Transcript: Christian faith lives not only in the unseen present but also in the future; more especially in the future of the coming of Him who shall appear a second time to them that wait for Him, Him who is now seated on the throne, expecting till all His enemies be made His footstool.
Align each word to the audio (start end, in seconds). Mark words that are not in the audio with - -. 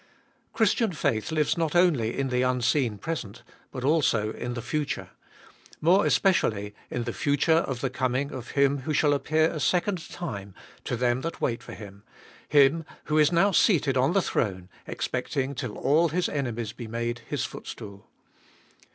Christian 0.51 0.93
faith 0.93 1.31
lives 1.31 1.59
not 1.59 1.75
only 1.75 2.17
in 2.17 2.29
the 2.29 2.41
unseen 2.41 2.97
present 2.97 3.43
but 3.71 3.83
also 3.83 4.31
in 4.31 4.55
the 4.55 4.61
future; 4.63 5.11
more 5.79 6.07
especially 6.07 6.73
in 6.89 7.03
the 7.03 7.13
future 7.13 7.57
of 7.67 7.81
the 7.81 7.89
coming 7.91 8.31
of 8.31 8.49
Him 8.57 8.79
who 8.79 8.93
shall 8.95 9.13
appear 9.13 9.51
a 9.51 9.59
second 9.59 10.09
time 10.09 10.55
to 10.85 10.95
them 10.95 11.21
that 11.21 11.39
wait 11.39 11.61
for 11.61 11.73
Him, 11.75 12.01
Him 12.49 12.83
who 13.03 13.19
is 13.19 13.31
now 13.31 13.51
seated 13.51 13.95
on 13.95 14.13
the 14.13 14.23
throne, 14.23 14.69
expecting 14.87 15.53
till 15.53 15.77
all 15.77 16.09
His 16.09 16.27
enemies 16.27 16.73
be 16.73 16.87
made 16.87 17.19
His 17.27 17.45
footstool. 17.45 18.07